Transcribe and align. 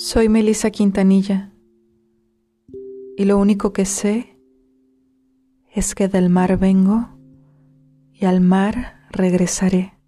Soy 0.00 0.28
Melissa 0.28 0.70
Quintanilla 0.70 1.52
y 3.16 3.24
lo 3.24 3.36
único 3.36 3.72
que 3.72 3.84
sé 3.84 4.38
es 5.74 5.96
que 5.96 6.06
del 6.06 6.30
mar 6.30 6.56
vengo 6.56 7.08
y 8.12 8.24
al 8.24 8.40
mar 8.40 9.08
regresaré. 9.10 9.98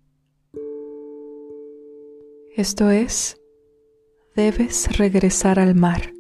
Esto 2.55 2.91
es, 2.91 3.41
debes 4.37 4.97
regresar 4.97 5.59
al 5.59 5.75
mar. 5.75 6.15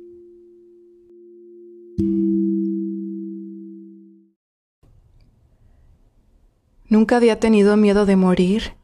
Nunca 6.88 7.18
había 7.18 7.38
tenido 7.38 7.76
miedo 7.76 8.04
de 8.04 8.16
morir 8.16 8.74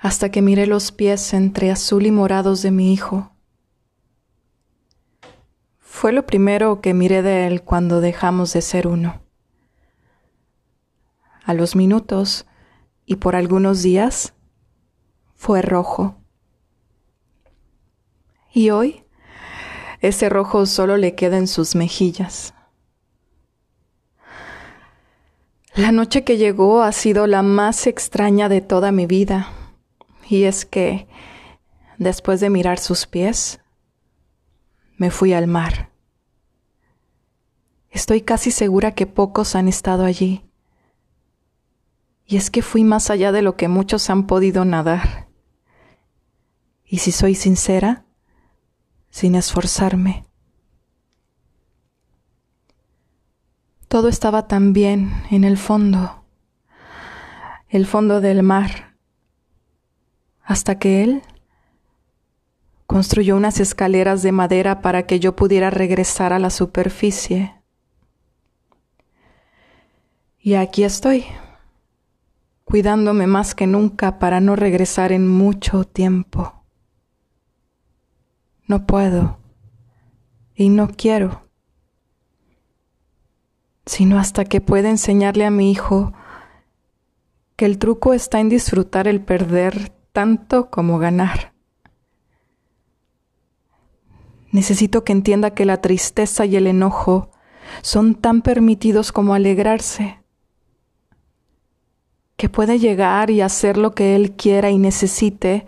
hasta 0.00 0.30
que 0.30 0.42
miré 0.42 0.68
los 0.68 0.92
pies 0.92 1.34
entre 1.34 1.72
azul 1.72 2.06
y 2.06 2.12
morados 2.12 2.62
de 2.62 2.70
mi 2.70 2.92
hijo. 2.92 3.32
Fue 6.00 6.12
lo 6.12 6.26
primero 6.26 6.80
que 6.80 6.94
miré 6.94 7.22
de 7.22 7.48
él 7.48 7.62
cuando 7.62 8.00
dejamos 8.00 8.52
de 8.52 8.62
ser 8.62 8.86
uno. 8.86 9.20
A 11.42 11.54
los 11.54 11.74
minutos 11.74 12.46
y 13.04 13.16
por 13.16 13.34
algunos 13.34 13.82
días 13.82 14.32
fue 15.34 15.60
rojo. 15.60 16.14
Y 18.52 18.70
hoy 18.70 19.02
ese 20.00 20.28
rojo 20.28 20.66
solo 20.66 20.96
le 20.96 21.16
queda 21.16 21.36
en 21.36 21.48
sus 21.48 21.74
mejillas. 21.74 22.54
La 25.74 25.90
noche 25.90 26.22
que 26.22 26.36
llegó 26.36 26.84
ha 26.84 26.92
sido 26.92 27.26
la 27.26 27.42
más 27.42 27.88
extraña 27.88 28.48
de 28.48 28.60
toda 28.60 28.92
mi 28.92 29.06
vida, 29.06 29.48
y 30.28 30.44
es 30.44 30.64
que, 30.64 31.08
después 31.98 32.38
de 32.38 32.50
mirar 32.50 32.78
sus 32.78 33.06
pies, 33.06 33.58
me 34.98 35.10
fui 35.10 35.32
al 35.32 35.46
mar. 35.46 35.90
Estoy 37.88 38.20
casi 38.20 38.50
segura 38.50 38.94
que 38.94 39.06
pocos 39.06 39.54
han 39.54 39.68
estado 39.68 40.04
allí. 40.04 40.44
Y 42.26 42.36
es 42.36 42.50
que 42.50 42.60
fui 42.60 42.84
más 42.84 43.08
allá 43.08 43.32
de 43.32 43.40
lo 43.40 43.56
que 43.56 43.68
muchos 43.68 44.10
han 44.10 44.26
podido 44.26 44.64
nadar. 44.66 45.28
Y 46.84 46.98
si 46.98 47.12
soy 47.12 47.34
sincera, 47.34 48.04
sin 49.08 49.34
esforzarme. 49.34 50.26
Todo 53.88 54.08
estaba 54.08 54.48
tan 54.48 54.74
bien 54.74 55.10
en 55.30 55.44
el 55.44 55.56
fondo, 55.56 56.26
el 57.68 57.86
fondo 57.86 58.20
del 58.20 58.42
mar, 58.42 58.96
hasta 60.42 60.78
que 60.78 61.02
él 61.02 61.22
construyó 62.88 63.36
unas 63.36 63.60
escaleras 63.60 64.22
de 64.22 64.32
madera 64.32 64.80
para 64.80 65.02
que 65.02 65.20
yo 65.20 65.36
pudiera 65.36 65.68
regresar 65.68 66.32
a 66.32 66.38
la 66.38 66.48
superficie. 66.48 67.54
Y 70.38 70.54
aquí 70.54 70.84
estoy, 70.84 71.26
cuidándome 72.64 73.26
más 73.26 73.54
que 73.54 73.66
nunca 73.66 74.18
para 74.18 74.40
no 74.40 74.56
regresar 74.56 75.12
en 75.12 75.28
mucho 75.28 75.84
tiempo. 75.84 76.64
No 78.66 78.86
puedo 78.86 79.38
y 80.54 80.70
no 80.70 80.88
quiero, 80.88 81.42
sino 83.84 84.18
hasta 84.18 84.46
que 84.46 84.62
pueda 84.62 84.88
enseñarle 84.88 85.44
a 85.44 85.50
mi 85.50 85.70
hijo 85.70 86.14
que 87.54 87.66
el 87.66 87.76
truco 87.76 88.14
está 88.14 88.40
en 88.40 88.48
disfrutar 88.48 89.06
el 89.06 89.20
perder 89.20 89.92
tanto 90.12 90.70
como 90.70 90.98
ganar. 90.98 91.57
Necesito 94.50 95.04
que 95.04 95.12
entienda 95.12 95.54
que 95.54 95.64
la 95.64 95.80
tristeza 95.80 96.46
y 96.46 96.56
el 96.56 96.66
enojo 96.66 97.30
son 97.82 98.14
tan 98.14 98.42
permitidos 98.42 99.12
como 99.12 99.34
alegrarse, 99.34 100.22
que 102.36 102.48
puede 102.48 102.78
llegar 102.78 103.30
y 103.30 103.40
hacer 103.40 103.76
lo 103.76 103.94
que 103.94 104.16
él 104.16 104.32
quiera 104.32 104.70
y 104.70 104.78
necesite 104.78 105.66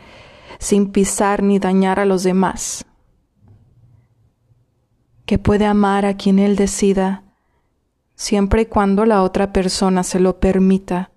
sin 0.59 0.93
pisar 0.93 1.43
ni 1.43 1.59
dañar 1.59 2.01
a 2.01 2.05
los 2.05 2.23
demás, 2.23 2.87
que 5.27 5.39
puede 5.39 5.67
amar 5.67 6.07
a 6.07 6.17
quien 6.17 6.39
él 6.39 6.57
decida 6.57 7.25
siempre 8.15 8.63
y 8.63 8.67
cuando 8.67 9.07
la 9.07 9.23
otra 9.23 9.53
persona 9.53 10.03
se 10.03 10.21
lo 10.21 10.41
permita. 10.41 11.11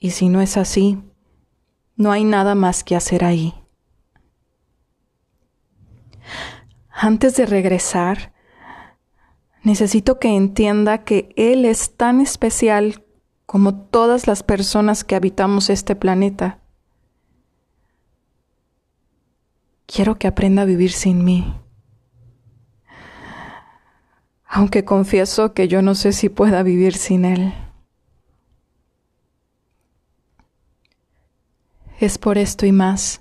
Y 0.00 0.10
si 0.10 0.28
no 0.28 0.40
es 0.40 0.56
así, 0.56 1.00
no 1.96 2.10
hay 2.10 2.24
nada 2.24 2.54
más 2.54 2.82
que 2.82 2.96
hacer 2.96 3.24
ahí. 3.24 3.54
Antes 6.96 7.34
de 7.34 7.44
regresar, 7.44 8.32
necesito 9.64 10.20
que 10.20 10.36
entienda 10.36 11.02
que 11.02 11.28
Él 11.36 11.64
es 11.64 11.96
tan 11.96 12.20
especial 12.20 13.04
como 13.46 13.74
todas 13.74 14.28
las 14.28 14.44
personas 14.44 15.02
que 15.02 15.16
habitamos 15.16 15.70
este 15.70 15.96
planeta. 15.96 16.60
Quiero 19.86 20.18
que 20.18 20.28
aprenda 20.28 20.62
a 20.62 20.66
vivir 20.66 20.92
sin 20.92 21.24
mí. 21.24 21.60
Aunque 24.46 24.84
confieso 24.84 25.52
que 25.52 25.66
yo 25.66 25.82
no 25.82 25.96
sé 25.96 26.12
si 26.12 26.28
pueda 26.28 26.62
vivir 26.62 26.94
sin 26.94 27.24
Él. 27.24 27.52
Es 31.98 32.18
por 32.18 32.38
esto 32.38 32.66
y 32.66 32.72
más 32.72 33.20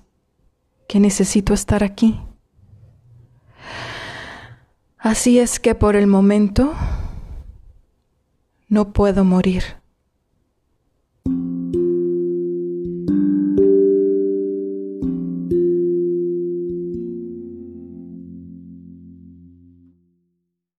que 0.87 0.99
necesito 0.99 1.55
estar 1.55 1.83
aquí. 1.83 2.21
Así 5.03 5.37
es 5.37 5.59
que 5.59 5.75
por 5.75 5.97
el 5.97 6.07
momento 6.07 6.73
no 8.69 8.93
puedo 8.93 9.25
morir. 9.25 9.82